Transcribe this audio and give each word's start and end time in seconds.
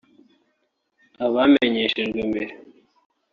Abamenyeshejwe 1.25 2.19
mbere 2.29 2.53